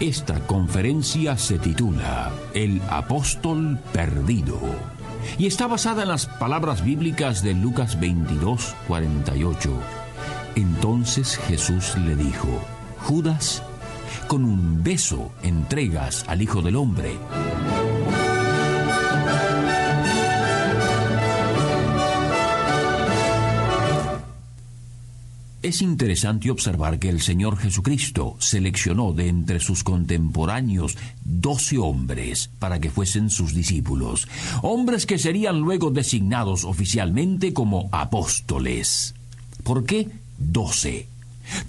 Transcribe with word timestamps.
Esta 0.00 0.40
conferencia 0.40 1.38
se 1.38 1.58
titula 1.58 2.32
El 2.52 2.82
apóstol 2.90 3.78
perdido 3.92 4.58
y 5.38 5.46
está 5.46 5.68
basada 5.68 6.02
en 6.02 6.08
las 6.08 6.26
palabras 6.26 6.84
bíblicas 6.84 7.44
de 7.44 7.54
Lucas 7.54 8.00
22, 8.00 8.74
48. 8.88 9.70
Entonces 10.56 11.36
Jesús 11.36 11.96
le 11.96 12.16
dijo, 12.16 12.48
Judas, 13.04 13.62
con 14.26 14.44
un 14.44 14.82
beso 14.82 15.30
entregas 15.42 16.24
al 16.26 16.42
Hijo 16.42 16.60
del 16.60 16.74
Hombre. 16.74 17.16
Es 25.64 25.80
interesante 25.80 26.50
observar 26.50 26.98
que 26.98 27.08
el 27.08 27.22
Señor 27.22 27.56
Jesucristo 27.56 28.36
seleccionó 28.38 29.14
de 29.14 29.28
entre 29.28 29.60
sus 29.60 29.82
contemporáneos 29.82 30.94
doce 31.24 31.78
hombres 31.78 32.50
para 32.58 32.80
que 32.80 32.90
fuesen 32.90 33.30
sus 33.30 33.54
discípulos, 33.54 34.28
hombres 34.60 35.06
que 35.06 35.18
serían 35.18 35.60
luego 35.60 35.90
designados 35.90 36.64
oficialmente 36.64 37.54
como 37.54 37.88
apóstoles. 37.92 39.14
¿Por 39.62 39.86
qué 39.86 40.10
doce? 40.36 41.08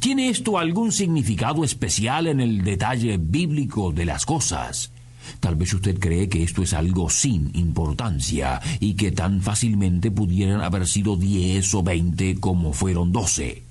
¿Tiene 0.01 0.27
esto 0.27 0.57
algún 0.57 0.91
significado 0.91 1.63
especial 1.63 2.27
en 2.27 2.41
el 2.41 2.65
detalle 2.65 3.15
bíblico 3.15 3.93
de 3.93 4.07
las 4.07 4.25
cosas? 4.25 4.91
Tal 5.39 5.55
vez 5.55 5.73
usted 5.73 5.97
cree 5.99 6.27
que 6.27 6.43
esto 6.43 6.63
es 6.63 6.73
algo 6.73 7.09
sin 7.09 7.49
importancia 7.55 8.59
y 8.81 8.95
que 8.95 9.13
tan 9.13 9.41
fácilmente 9.41 10.11
pudieran 10.11 10.59
haber 10.59 10.85
sido 10.85 11.15
diez 11.15 11.73
o 11.73 11.81
veinte 11.81 12.35
como 12.41 12.73
fueron 12.73 13.13
doce. 13.13 13.64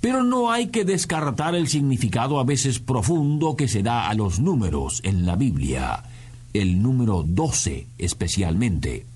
Pero 0.00 0.22
no 0.22 0.50
hay 0.50 0.68
que 0.68 0.84
descartar 0.84 1.54
el 1.54 1.68
significado 1.68 2.40
a 2.40 2.44
veces 2.44 2.78
profundo 2.78 3.56
que 3.56 3.68
se 3.68 3.82
da 3.82 4.08
a 4.08 4.14
los 4.14 4.40
números 4.40 5.00
en 5.04 5.26
la 5.26 5.36
Biblia, 5.36 6.02
el 6.52 6.82
número 6.82 7.24
12 7.26 7.86
especialmente. 7.98 9.06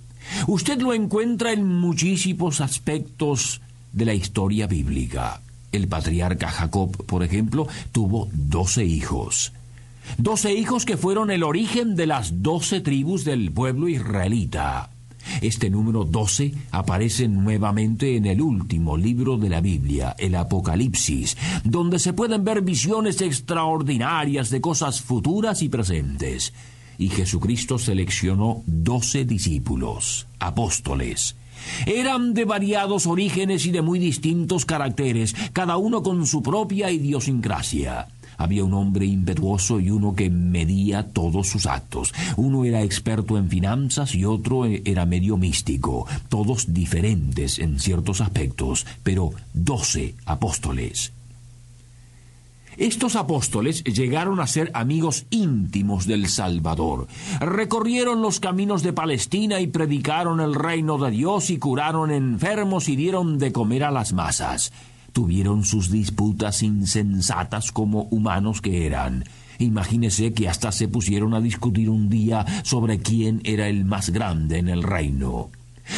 Usted 0.47 0.81
lo 0.81 0.92
encuentra 0.92 1.53
en 1.53 1.67
muchísimos 1.67 2.61
aspectos 2.61 3.61
de 3.92 4.05
la 4.05 4.14
historia 4.14 4.67
bíblica. 4.67 5.41
El 5.73 5.89
patriarca 5.89 6.48
Jacob, 6.48 7.05
por 7.06 7.23
ejemplo, 7.23 7.67
tuvo 7.92 8.28
doce 8.33 8.84
hijos. 8.84 9.53
Doce 10.19 10.55
hijos 10.55 10.84
que 10.84 10.97
fueron 10.97 11.30
el 11.30 11.42
origen 11.42 11.97
de 11.97 12.06
las 12.06 12.42
doce 12.42 12.80
tribus 12.80 13.25
del 13.25 13.53
pueblo 13.53 13.89
israelita. 13.89 14.91
Este 15.41 15.70
número 15.70 16.05
12 16.05 16.52
aparece 16.70 17.28
nuevamente 17.28 18.16
en 18.16 18.27
el 18.27 18.41
último 18.41 18.96
libro 18.96 19.36
de 19.36 19.48
la 19.48 19.60
Biblia, 19.60 20.14
el 20.18 20.34
Apocalipsis, 20.34 21.36
donde 21.64 21.98
se 21.98 22.12
pueden 22.12 22.44
ver 22.44 22.62
visiones 22.62 23.20
extraordinarias 23.20 24.50
de 24.50 24.60
cosas 24.60 25.00
futuras 25.00 25.62
y 25.62 25.68
presentes. 25.68 26.52
Y 26.98 27.08
Jesucristo 27.08 27.78
seleccionó 27.78 28.62
doce 28.66 29.24
discípulos, 29.24 30.27
apóstoles. 30.38 31.36
Eran 31.86 32.34
de 32.34 32.44
variados 32.44 33.06
orígenes 33.06 33.67
y 33.67 33.72
de 33.72 33.83
muy 33.83 33.98
distintos 33.98 34.64
caracteres, 34.64 35.34
cada 35.52 35.77
uno 35.77 36.02
con 36.02 36.27
su 36.27 36.42
propia 36.42 36.90
idiosincrasia. 36.90 38.08
Había 38.39 38.64
un 38.64 38.74
hombre 38.74 39.07
impetuoso 39.07 39.80
y 39.80 39.91
uno 39.91 40.14
que 40.14 40.30
medía 40.30 41.08
todos 41.08 41.48
sus 41.48 41.67
actos. 41.67 42.13
Uno 42.36 42.64
era 42.64 42.83
experto 42.83 43.39
en 43.39 43.48
finanzas 43.48 44.14
y 44.14 44.24
otro 44.24 44.64
era 44.67 45.07
medio 45.07 45.36
místico, 45.36 46.07
todos 46.29 46.73
diferentes 46.73 47.58
en 47.58 47.80
ciertos 47.80 48.20
aspectos, 48.20 48.86
pero 49.02 49.30
doce 49.55 50.14
apóstoles. 50.25 51.13
Estos 52.77 53.17
apóstoles 53.17 53.83
llegaron 53.85 54.39
a 54.39 54.46
ser 54.46 54.70
amigos 54.75 55.25
íntimos 55.30 56.07
del 56.07 56.29
Salvador. 56.29 57.08
Recorrieron 57.41 58.20
los 58.20 58.39
caminos 58.39 58.83
de 58.83 58.92
Palestina 58.92 59.61
y 59.61 59.67
predicaron 59.67 60.41
el 60.41 60.55
reino 60.55 60.98
de 60.98 61.11
Dios 61.11 61.48
y 61.48 61.58
curaron 61.58 62.11
enfermos 62.11 62.91
y 62.91 62.96
dieron 62.96 63.39
de 63.39 63.52
comer 63.52 63.85
a 63.85 63.91
las 63.91 64.13
masas 64.13 64.73
tuvieron 65.16 65.64
sus 65.64 65.90
disputas 65.90 66.62
insensatas 66.62 67.72
como 67.72 68.02
humanos 68.10 68.60
que 68.60 68.84
eran. 68.84 69.24
Imagínese 69.58 70.34
que 70.34 70.46
hasta 70.46 70.70
se 70.72 70.88
pusieron 70.88 71.32
a 71.32 71.40
discutir 71.40 71.88
un 71.88 72.10
día 72.10 72.44
sobre 72.64 72.98
quién 72.98 73.40
era 73.44 73.66
el 73.66 73.86
más 73.86 74.10
grande 74.10 74.58
en 74.58 74.68
el 74.68 74.82
reino. 74.82 75.48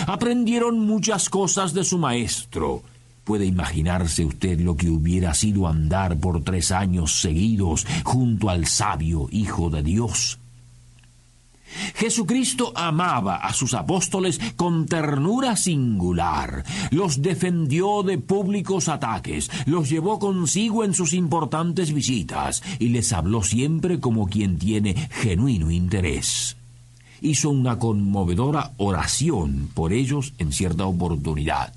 Aprendieron 0.07 0.79
muchas 0.87 1.29
cosas 1.31 1.75
de 1.75 1.83
su 1.83 1.99
maestro. 1.99 2.85
Puede 3.25 3.45
imaginarse 3.45 4.25
usted 4.25 4.61
lo 4.61 4.77
que 4.77 4.89
hubiera 4.89 5.35
sido 5.35 5.67
andar 5.67 6.17
por 6.19 6.45
tres 6.45 6.71
años 6.71 7.21
seguidos 7.21 7.89
junto 8.05 8.51
al 8.51 8.67
sabio 8.67 9.27
Hijo 9.33 9.69
de 9.69 9.83
Dios. 9.83 10.39
Jesucristo 11.95 12.73
amaba 12.75 13.37
a 13.37 13.53
sus 13.53 13.75
apóstoles 13.75 14.41
con 14.57 14.87
ternura 14.87 15.57
singular, 15.57 16.65
los 16.91 17.23
defendió 17.23 18.03
de 18.03 18.19
públicos 18.19 18.89
ataques, 18.89 19.51
los 19.67 19.89
llevó 19.89 20.19
consigo 20.19 20.85
en 20.85 20.95
sus 20.95 21.13
importantes 21.13 21.93
visitas 21.93 22.63
y 22.79 22.89
les 22.89 23.13
habló 23.13 23.43
siempre 23.43 24.01
como 24.01 24.29
quien 24.29 24.59
tiene 24.59 24.95
genuino 25.11 25.71
interés. 25.71 26.57
Hizo 27.21 27.51
una 27.51 27.79
conmovedora 27.79 28.73
oración 28.77 29.71
por 29.75 29.93
ellos 29.93 30.35
en 30.39 30.53
cierta 30.53 30.87
oportunidad. 30.87 31.73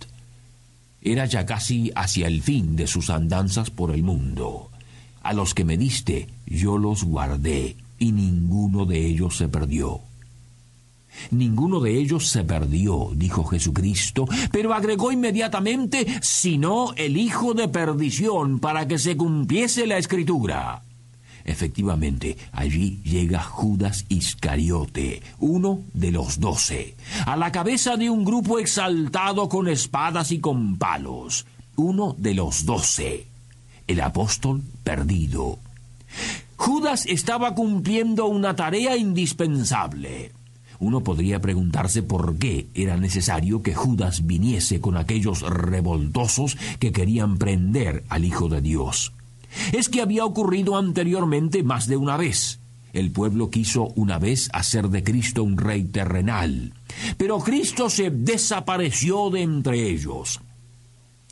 Era 1.01 1.25
ya 1.25 1.47
casi 1.47 1.91
hacia 1.95 2.27
el 2.27 2.43
fin 2.43 2.75
de 2.75 2.85
sus 2.85 3.09
andanzas 3.09 3.71
por 3.71 3.91
el 3.91 4.03
mundo. 4.03 4.69
A 5.23 5.33
los 5.33 5.55
que 5.55 5.65
me 5.65 5.77
diste, 5.77 6.29
yo 6.45 6.77
los 6.77 7.03
guardé 7.03 7.75
y 8.01 8.11
ninguno 8.11 8.87
de 8.87 9.05
ellos 9.05 9.37
se 9.37 9.47
perdió. 9.47 10.01
Ninguno 11.29 11.79
de 11.79 11.99
ellos 11.99 12.27
se 12.29 12.43
perdió, 12.43 13.11
dijo 13.13 13.43
Jesucristo, 13.43 14.27
pero 14.51 14.73
agregó 14.73 15.11
inmediatamente, 15.11 16.07
sino 16.23 16.93
el 16.95 17.15
hijo 17.15 17.53
de 17.53 17.67
perdición, 17.67 18.57
para 18.57 18.87
que 18.87 18.97
se 18.97 19.15
cumpliese 19.15 19.85
la 19.85 19.99
escritura. 19.99 20.81
Efectivamente, 21.45 22.37
allí 22.51 23.01
llega 23.03 23.43
Judas 23.43 24.05
Iscariote, 24.09 25.21
uno 25.37 25.81
de 25.93 26.11
los 26.11 26.39
doce, 26.39 26.95
a 27.27 27.37
la 27.37 27.51
cabeza 27.51 27.97
de 27.97 28.09
un 28.09 28.25
grupo 28.25 28.57
exaltado 28.57 29.47
con 29.47 29.67
espadas 29.67 30.31
y 30.31 30.39
con 30.39 30.77
palos, 30.77 31.45
uno 31.75 32.15
de 32.17 32.33
los 32.33 32.65
doce, 32.65 33.27
el 33.85 34.01
apóstol 34.01 34.63
perdido. 34.83 35.59
Judas 36.61 37.07
estaba 37.07 37.55
cumpliendo 37.55 38.27
una 38.27 38.55
tarea 38.55 38.95
indispensable. 38.95 40.31
Uno 40.77 41.01
podría 41.01 41.41
preguntarse 41.41 42.03
por 42.03 42.37
qué 42.37 42.67
era 42.75 42.97
necesario 42.97 43.63
que 43.63 43.73
Judas 43.73 44.27
viniese 44.27 44.79
con 44.79 44.95
aquellos 44.95 45.41
revoltosos 45.41 46.59
que 46.77 46.91
querían 46.91 47.39
prender 47.39 48.03
al 48.09 48.25
Hijo 48.25 48.47
de 48.47 48.61
Dios. 48.61 49.11
Es 49.71 49.89
que 49.89 50.03
había 50.03 50.23
ocurrido 50.23 50.77
anteriormente 50.77 51.63
más 51.63 51.87
de 51.87 51.97
una 51.97 52.15
vez. 52.15 52.59
El 52.93 53.09
pueblo 53.09 53.49
quiso 53.49 53.87
una 53.95 54.19
vez 54.19 54.47
hacer 54.53 54.89
de 54.89 55.03
Cristo 55.03 55.43
un 55.43 55.57
rey 55.57 55.85
terrenal, 55.85 56.75
pero 57.17 57.39
Cristo 57.39 57.89
se 57.89 58.11
desapareció 58.11 59.31
de 59.31 59.41
entre 59.41 59.89
ellos. 59.89 60.39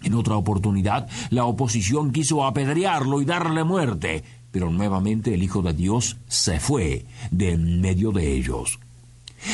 En 0.02 0.14
otra 0.16 0.38
oportunidad, 0.38 1.08
la 1.30 1.46
oposición 1.46 2.12
quiso 2.14 2.46
apedrearlo 2.46 3.22
y 3.22 3.26
darle 3.26 3.66
muerte, 3.66 4.24
pero 4.52 4.70
nuevamente 4.70 5.34
el 5.34 5.44
Hijo 5.44 5.62
de 5.62 5.74
Dios 5.74 6.18
se 6.28 6.60
fue 6.60 7.06
de 7.32 7.52
en 7.52 7.82
medio 7.82 8.12
de 8.12 8.34
ellos. 8.34 8.80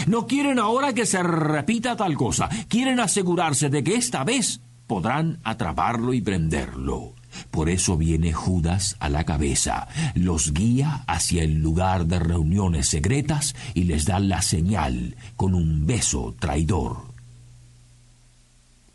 No 0.07 0.27
quieren 0.27 0.59
ahora 0.59 0.93
que 0.93 1.05
se 1.05 1.21
repita 1.21 1.95
tal 1.95 2.15
cosa, 2.15 2.49
quieren 2.67 2.99
asegurarse 2.99 3.69
de 3.69 3.83
que 3.83 3.95
esta 3.95 4.23
vez 4.23 4.59
podrán 4.87 5.39
atraparlo 5.43 6.13
y 6.13 6.21
prenderlo. 6.21 7.13
Por 7.51 7.69
eso 7.69 7.97
viene 7.97 8.31
Judas 8.33 8.95
a 8.99 9.09
la 9.09 9.25
cabeza, 9.25 9.87
los 10.13 10.53
guía 10.53 11.03
hacia 11.07 11.43
el 11.43 11.55
lugar 11.61 12.05
de 12.05 12.19
reuniones 12.19 12.87
secretas 12.87 13.55
y 13.73 13.83
les 13.83 14.05
da 14.05 14.19
la 14.19 14.41
señal 14.41 15.15
con 15.35 15.53
un 15.53 15.85
beso 15.85 16.33
traidor. 16.39 17.14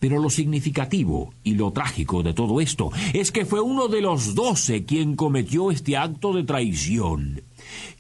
Pero 0.00 0.18
lo 0.18 0.30
significativo 0.30 1.34
y 1.44 1.54
lo 1.54 1.72
trágico 1.72 2.22
de 2.22 2.32
todo 2.32 2.60
esto 2.60 2.90
es 3.12 3.30
que 3.30 3.44
fue 3.44 3.60
uno 3.60 3.86
de 3.86 4.00
los 4.00 4.34
doce 4.34 4.84
quien 4.84 5.14
cometió 5.14 5.70
este 5.70 5.96
acto 5.96 6.32
de 6.32 6.42
traición. 6.42 7.42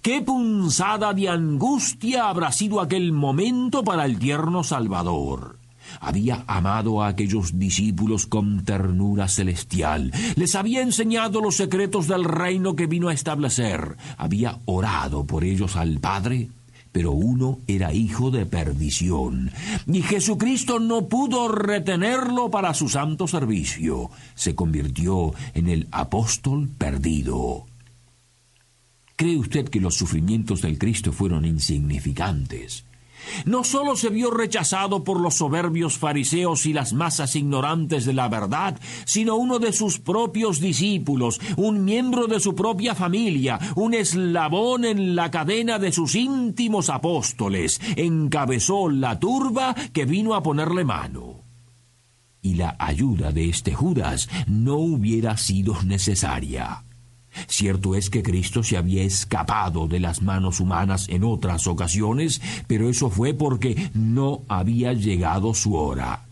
Qué 0.02 0.22
punzada 0.22 1.12
de 1.12 1.28
angustia 1.28 2.28
habrá 2.28 2.50
sido 2.52 2.80
aquel 2.80 3.12
momento 3.12 3.84
para 3.84 4.06
el 4.06 4.18
tierno 4.18 4.64
Salvador. 4.64 5.58
Había 6.00 6.44
amado 6.46 7.02
a 7.02 7.08
aquellos 7.08 7.58
discípulos 7.58 8.26
con 8.26 8.64
ternura 8.64 9.28
celestial, 9.28 10.12
les 10.36 10.54
había 10.54 10.82
enseñado 10.82 11.40
los 11.40 11.56
secretos 11.56 12.06
del 12.06 12.24
reino 12.24 12.76
que 12.76 12.86
vino 12.86 13.08
a 13.08 13.12
establecer, 13.12 13.96
había 14.16 14.60
orado 14.66 15.24
por 15.24 15.44
ellos 15.44 15.76
al 15.76 15.98
Padre, 15.98 16.48
pero 16.92 17.12
uno 17.12 17.58
era 17.66 17.92
hijo 17.92 18.30
de 18.30 18.46
perdición, 18.46 19.50
y 19.86 20.02
Jesucristo 20.02 20.80
no 20.80 21.08
pudo 21.08 21.48
retenerlo 21.48 22.50
para 22.50 22.74
su 22.74 22.88
santo 22.88 23.28
servicio, 23.28 24.10
se 24.34 24.54
convirtió 24.54 25.32
en 25.54 25.68
el 25.68 25.88
apóstol 25.90 26.68
perdido. 26.68 27.66
¿Cree 29.16 29.36
usted 29.36 29.68
que 29.68 29.80
los 29.80 29.96
sufrimientos 29.96 30.62
del 30.62 30.78
Cristo 30.78 31.12
fueron 31.12 31.44
insignificantes? 31.44 32.84
No 33.44 33.64
sólo 33.64 33.96
se 33.96 34.08
vio 34.10 34.30
rechazado 34.30 35.04
por 35.04 35.20
los 35.20 35.36
soberbios 35.36 35.98
fariseos 35.98 36.66
y 36.66 36.72
las 36.72 36.92
masas 36.92 37.36
ignorantes 37.36 38.04
de 38.04 38.12
la 38.12 38.28
verdad, 38.28 38.78
sino 39.04 39.36
uno 39.36 39.58
de 39.58 39.72
sus 39.72 39.98
propios 39.98 40.60
discípulos, 40.60 41.40
un 41.56 41.84
miembro 41.84 42.26
de 42.26 42.40
su 42.40 42.54
propia 42.54 42.94
familia, 42.94 43.58
un 43.76 43.94
eslabón 43.94 44.84
en 44.84 45.14
la 45.14 45.30
cadena 45.30 45.78
de 45.78 45.92
sus 45.92 46.14
íntimos 46.14 46.90
apóstoles, 46.90 47.80
encabezó 47.96 48.88
la 48.88 49.18
turba 49.18 49.74
que 49.92 50.04
vino 50.04 50.34
a 50.34 50.42
ponerle 50.42 50.84
mano. 50.84 51.40
Y 52.42 52.54
la 52.54 52.76
ayuda 52.78 53.32
de 53.32 53.50
este 53.50 53.74
Judas 53.74 54.28
no 54.46 54.76
hubiera 54.76 55.36
sido 55.36 55.82
necesaria. 55.82 56.84
Cierto 57.46 57.94
es 57.94 58.10
que 58.10 58.22
Cristo 58.22 58.62
se 58.62 58.76
había 58.76 59.02
escapado 59.02 59.86
de 59.86 60.00
las 60.00 60.22
manos 60.22 60.60
humanas 60.60 61.08
en 61.08 61.24
otras 61.24 61.66
ocasiones, 61.66 62.40
pero 62.66 62.88
eso 62.88 63.10
fue 63.10 63.34
porque 63.34 63.90
no 63.94 64.42
había 64.48 64.92
llegado 64.92 65.54
su 65.54 65.74
hora. 65.74 66.26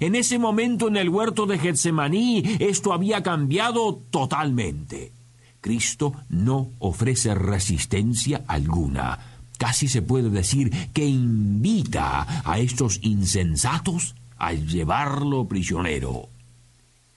En 0.00 0.14
ese 0.14 0.38
momento 0.38 0.88
en 0.88 0.96
el 0.96 1.08
huerto 1.08 1.46
de 1.46 1.58
Getsemaní 1.58 2.56
esto 2.58 2.92
había 2.92 3.22
cambiado 3.22 4.00
totalmente. 4.10 5.12
Cristo 5.60 6.12
no 6.28 6.68
ofrece 6.78 7.34
resistencia 7.34 8.42
alguna. 8.46 9.18
Casi 9.58 9.88
se 9.88 10.02
puede 10.02 10.30
decir 10.30 10.70
que 10.92 11.06
invita 11.06 12.42
a 12.44 12.58
estos 12.58 12.98
insensatos 13.02 14.14
a 14.36 14.52
llevarlo 14.52 15.46
prisionero. 15.46 16.28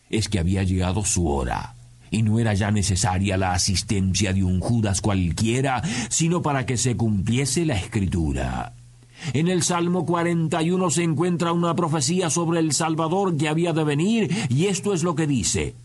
Es 0.10 0.30
que 0.30 0.40
había 0.40 0.64
llegado 0.64 1.04
su 1.04 1.28
hora 1.28 1.77
y 2.12 2.24
no 2.24 2.40
era 2.40 2.54
ya 2.54 2.72
necesaria 2.72 3.38
la 3.38 3.54
asistencia 3.54 4.34
de 4.34 4.44
un 4.44 4.60
Judas 4.60 5.02
cualquiera, 5.02 5.82
sino 6.10 6.42
para 6.42 6.66
que 6.66 6.78
se 6.78 6.96
cumpliese 6.96 7.66
la 7.66 7.76
escritura. 7.76 8.74
En 9.34 9.48
el 9.48 9.64
Salmo 9.64 10.06
41 10.06 10.90
se 10.90 11.04
encuentra 11.04 11.52
una 11.52 11.76
profecía 11.76 12.30
sobre 12.30 12.60
el 12.60 12.74
Salvador 12.74 13.36
que 13.36 13.48
había 13.48 13.74
de 13.74 13.84
venir, 13.84 14.48
y 14.50 14.66
esto 14.66 14.94
es 14.94 15.04
lo 15.04 15.16
que 15.16 15.28
dice. 15.28 15.76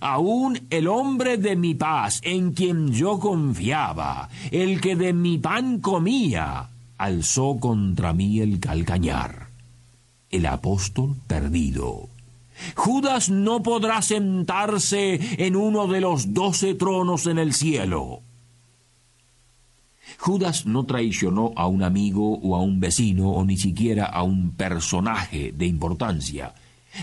Aún 0.00 0.60
el 0.70 0.88
hombre 0.88 1.38
de 1.38 1.56
mi 1.56 1.74
paz, 1.74 2.20
en 2.22 2.52
quien 2.52 2.92
yo 2.92 3.18
confiaba, 3.18 4.28
el 4.50 4.80
que 4.80 4.96
de 4.96 5.12
mi 5.12 5.38
pan 5.38 5.80
comía, 5.80 6.68
alzó 6.98 7.58
contra 7.58 8.12
mí 8.12 8.40
el 8.40 8.60
calcañar. 8.60 9.48
El 10.30 10.46
apóstol 10.46 11.16
perdido. 11.26 12.08
Judas 12.74 13.30
no 13.30 13.62
podrá 13.62 14.02
sentarse 14.02 15.18
en 15.44 15.56
uno 15.56 15.86
de 15.86 16.00
los 16.00 16.34
doce 16.34 16.74
tronos 16.74 17.26
en 17.26 17.38
el 17.38 17.52
cielo. 17.52 18.22
Judas 20.18 20.66
no 20.66 20.84
traicionó 20.84 21.52
a 21.56 21.66
un 21.66 21.82
amigo 21.82 22.38
o 22.38 22.56
a 22.56 22.62
un 22.62 22.80
vecino 22.80 23.30
o 23.30 23.44
ni 23.44 23.56
siquiera 23.56 24.06
a 24.06 24.22
un 24.22 24.52
personaje 24.52 25.52
de 25.52 25.66
importancia. 25.66 26.54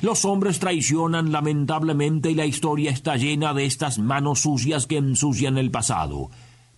Los 0.01 0.25
hombres 0.25 0.59
traicionan 0.59 1.31
lamentablemente 1.31 2.31
y 2.31 2.35
la 2.35 2.45
historia 2.45 2.91
está 2.91 3.15
llena 3.15 3.53
de 3.53 3.65
estas 3.65 3.99
manos 3.99 4.41
sucias 4.41 4.87
que 4.87 4.97
ensucian 4.97 5.57
el 5.57 5.71
pasado. 5.71 6.29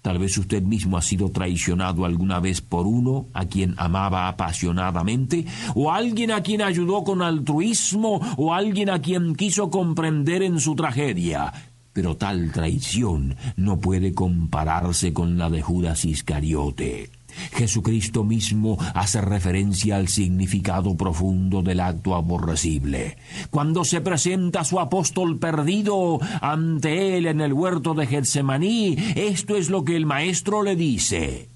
Tal 0.07 0.19
vez 0.19 0.37
usted 0.37 0.63
mismo 0.63 0.97
ha 0.97 1.01
sido 1.01 1.31
traicionado 1.31 2.05
alguna 2.05 2.39
vez 2.39 2.61
por 2.61 2.87
uno 2.87 3.25
a 3.33 3.43
quien 3.43 3.73
amaba 3.75 4.29
apasionadamente, 4.29 5.45
o 5.75 5.91
alguien 5.91 6.31
a 6.31 6.41
quien 6.41 6.61
ayudó 6.61 7.03
con 7.03 7.21
altruismo, 7.21 8.21
o 8.37 8.53
alguien 8.53 8.89
a 8.89 9.01
quien 9.01 9.35
quiso 9.35 9.69
comprender 9.69 10.43
en 10.43 10.61
su 10.61 10.75
tragedia. 10.75 11.51
Pero 11.91 12.15
tal 12.15 12.53
traición 12.53 13.35
no 13.57 13.81
puede 13.81 14.13
compararse 14.13 15.11
con 15.11 15.37
la 15.37 15.49
de 15.49 15.61
Judas 15.61 16.05
Iscariote. 16.05 17.16
Jesucristo 17.53 18.23
mismo 18.23 18.77
hace 18.93 19.21
referencia 19.21 19.97
al 19.97 20.07
significado 20.07 20.95
profundo 20.95 21.61
del 21.61 21.79
acto 21.79 22.15
aborrecible. 22.15 23.17
Cuando 23.49 23.85
se 23.85 24.01
presenta 24.01 24.63
su 24.63 24.79
apóstol 24.79 25.39
perdido 25.39 26.19
ante 26.41 27.17
él 27.17 27.27
en 27.27 27.41
el 27.41 27.53
huerto 27.53 27.93
de 27.93 28.07
Getsemaní, 28.07 28.97
esto 29.15 29.55
es 29.55 29.69
lo 29.69 29.83
que 29.83 29.95
el 29.95 30.05
maestro 30.05 30.63
le 30.63 30.75
dice. 30.75 31.49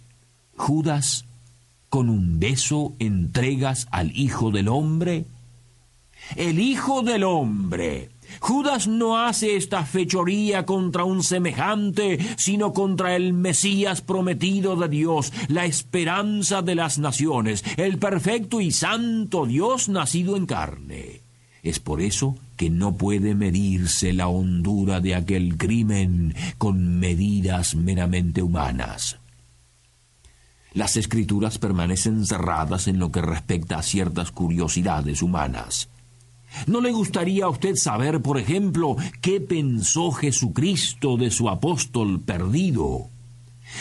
Judas, 0.56 1.26
con 1.90 2.10
un 2.10 2.40
beso 2.40 2.94
entregas 3.00 3.88
al 3.92 4.16
Hijo 4.16 4.52
del 4.52 4.70
Hombre. 4.70 5.26
El 6.36 6.60
Hijo 6.60 7.02
del 7.02 7.24
Hombre 7.24 8.11
Judas 8.40 8.88
no 8.88 9.18
hace 9.18 9.56
esta 9.56 9.86
fechoría 9.86 10.66
contra 10.66 11.04
un 11.04 11.24
semejante, 11.24 12.20
sino 12.38 12.74
contra 12.74 13.16
el 13.16 13.34
Mesías 13.34 14.02
prometido 14.02 14.76
de 14.76 14.88
Dios, 14.90 15.34
la 15.48 15.66
esperanza 15.66 16.62
de 16.62 16.76
las 16.76 17.00
naciones, 17.00 17.64
el 17.78 17.98
perfecto 17.98 18.62
y 18.62 18.72
santo 18.72 19.46
Dios 19.46 19.90
nacido 19.90 20.38
en 20.38 20.46
carne. 20.46 21.22
Es 21.64 21.80
por 21.80 22.02
eso 22.02 22.38
que 22.56 22.70
no 22.70 22.96
puede 22.96 23.36
medirse 23.36 24.14
la 24.14 24.28
hondura 24.28 25.00
de 25.00 25.16
aquel 25.16 25.58
crimen 25.58 26.34
con 26.58 27.00
medidas 27.00 27.76
meramente 27.76 28.42
humanas. 28.42 29.20
Las 30.74 30.96
escrituras 30.96 31.58
permanecen 31.58 32.26
cerradas 32.26 32.88
en 32.88 32.98
lo 32.98 33.12
que 33.12 33.22
respecta 33.22 33.78
a 33.78 33.84
ciertas 33.84 34.32
curiosidades 34.32 35.22
humanas. 35.22 35.90
¿No 36.68 36.82
le 36.82 36.92
gustaría 36.92 37.46
a 37.46 37.50
usted 37.50 37.76
saber, 37.76 38.22
por 38.22 38.38
ejemplo, 38.38 38.96
qué 39.22 39.40
pensó 39.40 40.12
Jesucristo 40.12 41.18
de 41.18 41.32
su 41.32 41.50
apóstol 41.50 42.22
perdido? 42.22 43.10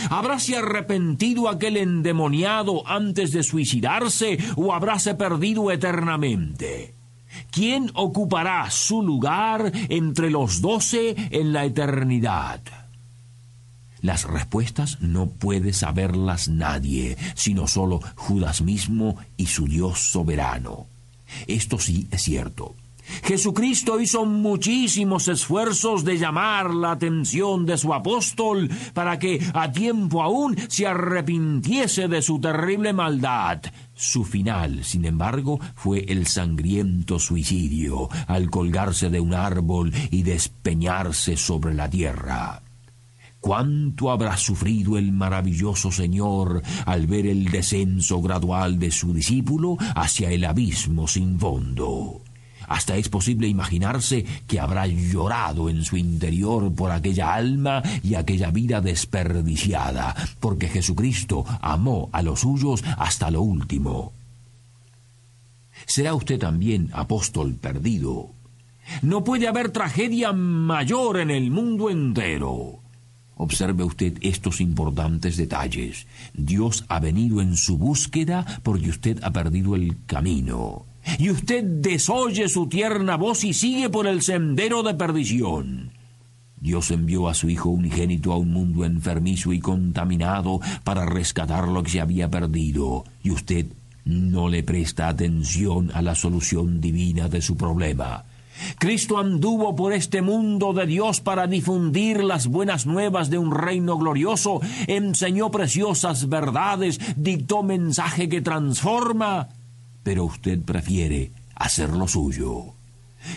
¿Habráse 0.08 0.56
arrepentido 0.56 1.48
aquel 1.48 1.76
endemoniado 1.76 2.86
antes 2.86 3.32
de 3.32 3.42
suicidarse 3.42 4.38
o 4.56 4.72
habráse 4.72 5.14
perdido 5.14 5.70
eternamente? 5.70 6.94
¿Quién 7.50 7.90
ocupará 7.94 8.70
su 8.70 9.02
lugar 9.02 9.72
entre 9.88 10.30
los 10.30 10.60
doce 10.60 11.14
en 11.30 11.52
la 11.52 11.64
eternidad? 11.64 12.60
Las 14.00 14.24
respuestas 14.24 15.00
no 15.00 15.26
puede 15.26 15.72
saberlas 15.72 16.48
nadie, 16.48 17.16
sino 17.34 17.66
solo 17.66 18.00
Judas 18.16 18.62
mismo 18.62 19.16
y 19.36 19.46
su 19.46 19.66
Dios 19.66 19.98
soberano. 20.10 20.89
Esto 21.46 21.78
sí 21.78 22.06
es 22.10 22.22
cierto. 22.22 22.74
Jesucristo 23.24 24.00
hizo 24.00 24.24
muchísimos 24.24 25.28
esfuerzos 25.28 26.04
de 26.04 26.18
llamar 26.18 26.72
la 26.72 26.92
atención 26.92 27.66
de 27.66 27.76
su 27.76 27.92
apóstol 27.92 28.70
para 28.94 29.18
que 29.18 29.40
a 29.52 29.70
tiempo 29.72 30.22
aún 30.22 30.56
se 30.68 30.86
arrepintiese 30.86 32.08
de 32.08 32.22
su 32.22 32.40
terrible 32.40 32.92
maldad. 32.92 33.60
Su 33.94 34.24
final, 34.24 34.84
sin 34.84 35.04
embargo, 35.04 35.60
fue 35.74 36.04
el 36.08 36.26
sangriento 36.26 37.18
suicidio 37.18 38.08
al 38.26 38.48
colgarse 38.48 39.10
de 39.10 39.20
un 39.20 39.34
árbol 39.34 39.92
y 40.10 40.22
despeñarse 40.22 41.36
sobre 41.36 41.74
la 41.74 41.90
tierra. 41.90 42.62
¿Cuánto 43.40 44.10
habrá 44.10 44.36
sufrido 44.36 44.98
el 44.98 45.12
maravilloso 45.12 45.90
Señor 45.90 46.62
al 46.84 47.06
ver 47.06 47.26
el 47.26 47.46
descenso 47.46 48.20
gradual 48.20 48.78
de 48.78 48.90
su 48.90 49.14
discípulo 49.14 49.78
hacia 49.94 50.30
el 50.30 50.44
abismo 50.44 51.08
sin 51.08 51.38
fondo? 51.38 52.20
Hasta 52.68 52.96
es 52.96 53.08
posible 53.08 53.48
imaginarse 53.48 54.24
que 54.46 54.60
habrá 54.60 54.86
llorado 54.86 55.70
en 55.70 55.84
su 55.84 55.96
interior 55.96 56.72
por 56.74 56.92
aquella 56.92 57.34
alma 57.34 57.82
y 58.04 58.14
aquella 58.14 58.50
vida 58.50 58.80
desperdiciada, 58.80 60.14
porque 60.38 60.68
Jesucristo 60.68 61.44
amó 61.62 62.10
a 62.12 62.22
los 62.22 62.40
suyos 62.40 62.84
hasta 62.96 63.30
lo 63.30 63.42
último. 63.42 64.12
¿Será 65.86 66.14
usted 66.14 66.38
también 66.38 66.90
apóstol 66.92 67.54
perdido? 67.54 68.30
No 69.02 69.24
puede 69.24 69.48
haber 69.48 69.70
tragedia 69.70 70.32
mayor 70.32 71.18
en 71.18 71.30
el 71.30 71.50
mundo 71.50 71.90
entero. 71.90 72.80
Observe 73.40 73.84
usted 73.84 74.18
estos 74.20 74.60
importantes 74.60 75.38
detalles. 75.38 76.06
Dios 76.34 76.84
ha 76.88 77.00
venido 77.00 77.40
en 77.40 77.56
su 77.56 77.78
búsqueda 77.78 78.44
porque 78.62 78.90
usted 78.90 79.18
ha 79.22 79.30
perdido 79.32 79.76
el 79.76 79.96
camino. 80.04 80.84
y 81.18 81.30
usted 81.30 81.64
desoye 81.64 82.50
su 82.50 82.66
tierna 82.66 83.16
voz 83.16 83.42
y 83.44 83.54
sigue 83.54 83.88
por 83.88 84.06
el 84.06 84.20
sendero 84.20 84.82
de 84.82 84.92
perdición. 84.92 85.92
Dios 86.60 86.90
envió 86.90 87.30
a 87.30 87.34
su 87.34 87.48
Hijo 87.48 87.70
unigénito 87.70 88.34
a 88.34 88.36
un 88.36 88.52
mundo 88.52 88.84
enfermizo 88.84 89.54
y 89.54 89.60
contaminado 89.60 90.60
para 90.84 91.06
rescatar 91.06 91.66
lo 91.68 91.82
que 91.82 91.92
se 91.92 92.02
había 92.02 92.30
perdido, 92.30 93.04
y 93.22 93.30
usted 93.30 93.64
no 94.04 94.50
le 94.50 94.62
presta 94.62 95.08
atención 95.08 95.90
a 95.94 96.02
la 96.02 96.14
solución 96.14 96.82
divina 96.82 97.30
de 97.30 97.40
su 97.40 97.56
problema. 97.56 98.26
Cristo 98.78 99.18
anduvo 99.18 99.74
por 99.76 99.92
este 99.92 100.22
mundo 100.22 100.72
de 100.72 100.86
Dios 100.86 101.20
para 101.20 101.46
difundir 101.46 102.22
las 102.24 102.46
buenas 102.46 102.86
nuevas 102.86 103.30
de 103.30 103.38
un 103.38 103.52
reino 103.52 103.98
glorioso, 103.98 104.60
enseñó 104.86 105.50
preciosas 105.50 106.28
verdades, 106.28 106.98
dictó 107.16 107.62
mensaje 107.62 108.28
que 108.28 108.40
transforma, 108.40 109.48
pero 110.02 110.24
usted 110.24 110.60
prefiere 110.62 111.32
hacer 111.54 111.90
lo 111.90 112.08
suyo. 112.08 112.74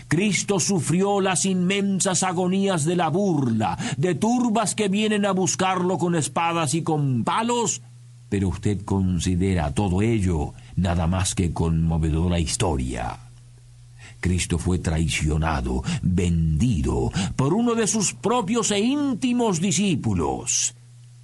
Cristo 0.08 0.60
sufrió 0.60 1.20
las 1.20 1.46
inmensas 1.46 2.24
agonías 2.24 2.86
de 2.86 2.96
la 2.96 3.10
burla, 3.10 3.78
de 3.98 4.16
turbas 4.16 4.76
que 4.76 4.88
vienen 4.88 5.26
a 5.26 5.32
buscarlo 5.32 5.98
con 5.98 6.16
espadas 6.16 6.74
y 6.74 6.84
con 6.84 7.24
palos, 7.24 7.82
pero 8.30 8.48
usted 8.48 8.84
considera 8.84 9.74
todo 9.74 10.02
ello 10.02 10.54
nada 10.76 11.06
más 11.08 11.36
que 11.36 11.54
conmovedora 11.54 12.40
historia. 12.40 13.23
Cristo 14.24 14.58
fue 14.58 14.80
traicionado, 14.80 15.84
vendido 16.02 17.12
por 17.36 17.54
uno 17.54 17.76
de 17.76 17.88
sus 17.88 18.14
propios 18.14 18.72
e 18.72 18.80
íntimos 18.80 19.60
discípulos. 19.60 20.74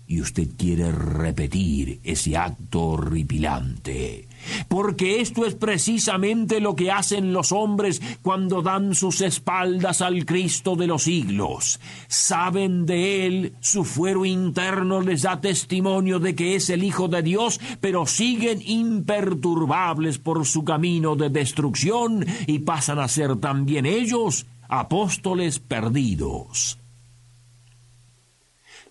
Y 0.10 0.22
usted 0.22 0.50
quiere 0.58 0.92
repetir 0.92 2.02
ese 2.04 2.36
acto 2.36 2.82
horripilante 2.82 4.28
porque 4.68 5.22
esto 5.22 5.46
es 5.46 5.56
precisamente 5.56 6.60
lo 6.60 6.76
que 6.76 6.92
hacen 6.92 7.34
los 7.34 7.52
hombres 7.52 8.02
cuando 8.22 8.62
dan 8.62 8.96
sus 8.96 9.22
espaldas 9.22 10.02
al 10.02 10.26
Cristo 10.26 10.76
de 10.76 10.88
los 10.88 11.04
siglos. 11.04 11.80
Saben 12.08 12.86
de 12.86 13.26
Él, 13.26 13.54
su 13.60 13.84
fuero 13.84 14.26
interno 14.26 15.02
les 15.02 15.24
da 15.24 15.42
testimonio 15.42 16.20
de 16.20 16.36
que 16.36 16.56
es 16.56 16.70
el 16.70 16.84
Hijo 16.84 17.08
de 17.08 17.22
Dios, 17.22 17.60
pero 17.82 18.06
siguen 18.06 18.62
imperturbables 18.64 20.18
por 20.18 20.46
su 20.46 20.64
camino 20.64 21.16
de 21.16 21.30
destrucción 21.30 22.26
y 22.48 22.60
pasan 22.60 23.00
a 23.00 23.08
ser 23.08 23.38
también 23.38 23.86
ellos 23.86 24.46
apóstoles 24.68 25.60
perdidos. 25.60 26.78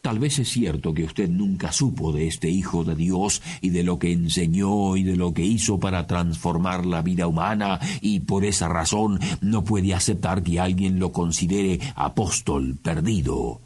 Tal 0.02 0.18
vez 0.18 0.38
es 0.38 0.48
cierto 0.48 0.94
que 0.94 1.04
usted 1.04 1.28
nunca 1.28 1.72
supo 1.72 2.12
de 2.12 2.28
este 2.28 2.48
Hijo 2.48 2.84
de 2.84 2.94
Dios 2.94 3.42
y 3.60 3.70
de 3.70 3.82
lo 3.82 3.98
que 3.98 4.12
enseñó 4.12 4.96
y 4.96 5.02
de 5.02 5.16
lo 5.16 5.34
que 5.34 5.44
hizo 5.44 5.78
para 5.80 6.06
transformar 6.06 6.86
la 6.86 7.02
vida 7.02 7.26
humana 7.26 7.80
y 8.00 8.20
por 8.20 8.44
esa 8.44 8.68
razón 8.68 9.18
no 9.40 9.64
puede 9.64 9.94
aceptar 9.94 10.42
que 10.42 10.60
alguien 10.60 10.98
lo 10.98 11.12
considere 11.12 11.80
apóstol 11.96 12.76
perdido. 12.80 13.60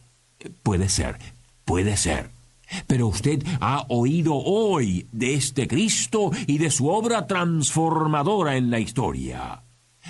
Puede 0.63 0.89
ser, 0.89 1.19
puede 1.65 1.97
ser. 1.97 2.31
Pero 2.87 3.09
usted 3.09 3.45
ha 3.61 3.85
oído 3.89 4.35
hoy 4.35 5.07
de 5.13 5.35
este 5.35 5.69
Cristo 5.69 6.31
y 6.47 6.59
de 6.59 6.71
su 6.71 6.89
obra 6.89 7.27
transformadora 7.27 8.57
en 8.57 8.71
la 8.71 8.81
historia. 8.81 9.63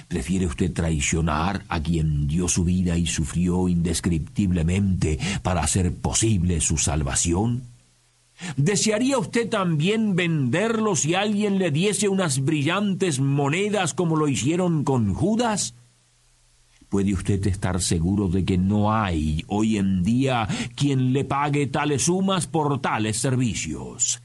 ¿Prefiere 0.09 0.47
usted 0.47 0.73
traicionar 0.73 1.65
a 1.69 1.81
quien 1.81 2.27
dio 2.27 2.49
su 2.49 2.65
vida 2.65 2.97
y 2.97 3.07
sufrió 3.07 3.69
indescriptiblemente 3.69 5.19
para 5.43 5.63
hacer 5.63 5.95
posible 5.95 6.61
su 6.61 6.79
salvación? 6.79 7.65
¿Desearía 8.57 9.19
usted 9.19 9.49
también 9.49 10.17
venderlo 10.17 10.97
si 10.97 11.15
alguien 11.15 11.59
le 11.59 11.71
diese 11.71 12.09
unas 12.09 12.45
brillantes 12.45 13.21
monedas 13.21 13.95
como 13.95 14.17
lo 14.17 14.29
hicieron 14.29 14.85
con 14.85 15.15
Judas? 15.15 15.75
¿Puede 16.89 17.15
usted 17.15 17.47
estar 17.47 17.81
seguro 17.81 18.29
de 18.29 18.45
que 18.45 18.59
no 18.59 18.93
hay 18.93 19.45
hoy 19.47 19.79
en 19.79 20.03
día 20.03 20.49
quien 20.75 21.13
le 21.13 21.25
pague 21.25 21.67
tales 21.67 22.03
sumas 22.03 22.47
por 22.47 22.81
tales 22.81 23.19
servicios? 23.19 24.22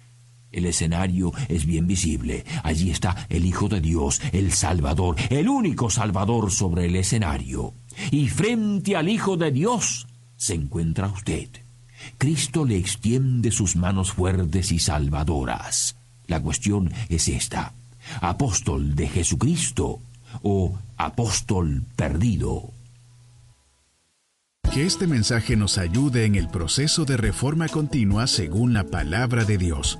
El 0.57 0.65
escenario 0.65 1.33
es 1.49 1.67
bien 1.67 1.85
visible. 1.85 2.43
Allí 2.63 2.89
está 2.89 3.27
el 3.29 3.45
Hijo 3.45 3.69
de 3.69 3.79
Dios, 3.79 4.19
el 4.31 4.51
Salvador, 4.51 5.15
el 5.29 5.49
único 5.49 5.91
Salvador 5.91 6.51
sobre 6.51 6.85
el 6.85 6.95
escenario. 6.95 7.75
Y 8.09 8.27
frente 8.29 8.95
al 8.95 9.07
Hijo 9.07 9.37
de 9.37 9.51
Dios 9.51 10.07
se 10.35 10.55
encuentra 10.55 11.09
usted. 11.09 11.47
Cristo 12.17 12.65
le 12.65 12.75
extiende 12.75 13.51
sus 13.51 13.75
manos 13.75 14.13
fuertes 14.13 14.71
y 14.71 14.79
salvadoras. 14.79 15.95
La 16.25 16.41
cuestión 16.41 16.91
es 17.07 17.27
esta. 17.27 17.73
¿Apóstol 18.19 18.95
de 18.95 19.09
Jesucristo 19.09 19.99
o 20.41 20.75
apóstol 20.97 21.83
perdido? 21.95 22.71
Que 24.73 24.87
este 24.87 25.05
mensaje 25.05 25.55
nos 25.55 25.77
ayude 25.77 26.25
en 26.25 26.33
el 26.33 26.49
proceso 26.49 27.05
de 27.05 27.15
reforma 27.15 27.67
continua 27.67 28.25
según 28.25 28.73
la 28.73 28.85
palabra 28.85 29.45
de 29.45 29.59
Dios. 29.59 29.99